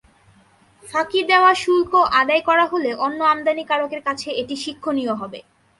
ফাঁকি 0.83 1.21
দেওয়া 1.29 1.51
শুল্ক 1.63 1.93
আদায় 2.21 2.43
করা 2.49 2.65
হলে 2.71 2.91
অন্য 3.05 3.19
আমদানিকারকের 3.25 4.01
কাছে 4.07 4.29
এটি 4.41 4.55
শিক্ষণীয় 4.63 5.13
হবে। 5.21 5.39